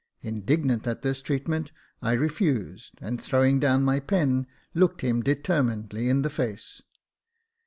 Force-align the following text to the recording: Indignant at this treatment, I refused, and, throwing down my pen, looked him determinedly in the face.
Indignant 0.23 0.87
at 0.87 1.03
this 1.03 1.21
treatment, 1.21 1.71
I 2.01 2.13
refused, 2.13 2.93
and, 3.01 3.21
throwing 3.21 3.59
down 3.59 3.83
my 3.83 3.99
pen, 3.99 4.47
looked 4.73 5.01
him 5.01 5.21
determinedly 5.21 6.09
in 6.09 6.23
the 6.23 6.29
face. 6.31 6.81